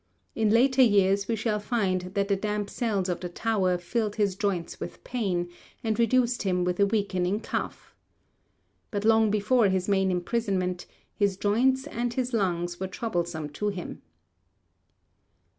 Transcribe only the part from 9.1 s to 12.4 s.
before his main imprisonment his joints and his